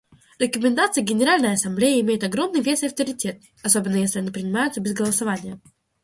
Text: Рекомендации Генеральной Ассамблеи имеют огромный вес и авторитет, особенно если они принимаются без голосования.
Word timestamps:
Рекомендации 0.39 1.01
Генеральной 1.03 1.53
Ассамблеи 1.53 2.01
имеют 2.01 2.23
огромный 2.23 2.61
вес 2.61 2.81
и 2.81 2.87
авторитет, 2.87 3.39
особенно 3.61 3.97
если 3.97 4.17
они 4.17 4.31
принимаются 4.31 4.81
без 4.81 4.93
голосования. 4.93 5.61